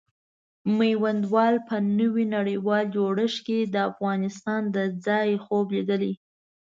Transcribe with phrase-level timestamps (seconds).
[0.77, 6.13] میوندوال په نوي نړیوال جوړښت کې د افغانستان د ځای خوب لیدلی.